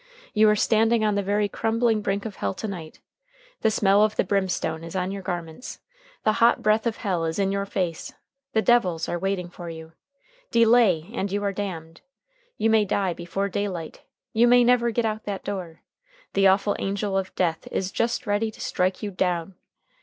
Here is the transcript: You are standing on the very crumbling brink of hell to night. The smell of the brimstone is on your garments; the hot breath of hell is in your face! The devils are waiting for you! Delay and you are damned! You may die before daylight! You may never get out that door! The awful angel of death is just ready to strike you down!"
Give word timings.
You 0.33 0.49
are 0.49 0.55
standing 0.55 1.05
on 1.05 1.13
the 1.13 1.21
very 1.21 1.47
crumbling 1.47 2.01
brink 2.01 2.25
of 2.25 2.37
hell 2.37 2.55
to 2.55 2.67
night. 2.67 2.99
The 3.61 3.69
smell 3.69 4.01
of 4.03 4.15
the 4.15 4.23
brimstone 4.23 4.83
is 4.83 4.95
on 4.95 5.11
your 5.11 5.21
garments; 5.21 5.79
the 6.23 6.31
hot 6.41 6.63
breath 6.63 6.87
of 6.87 6.97
hell 6.97 7.23
is 7.23 7.37
in 7.37 7.51
your 7.51 7.67
face! 7.67 8.11
The 8.53 8.63
devils 8.63 9.07
are 9.07 9.19
waiting 9.19 9.47
for 9.47 9.69
you! 9.69 9.93
Delay 10.49 11.07
and 11.13 11.31
you 11.31 11.43
are 11.43 11.53
damned! 11.53 12.01
You 12.57 12.71
may 12.71 12.83
die 12.83 13.13
before 13.13 13.47
daylight! 13.47 14.01
You 14.33 14.47
may 14.47 14.63
never 14.63 14.89
get 14.89 15.05
out 15.05 15.25
that 15.25 15.43
door! 15.43 15.83
The 16.33 16.47
awful 16.47 16.75
angel 16.79 17.15
of 17.15 17.35
death 17.35 17.67
is 17.71 17.91
just 17.91 18.25
ready 18.25 18.49
to 18.49 18.59
strike 18.59 19.03
you 19.03 19.11
down!" 19.11 19.53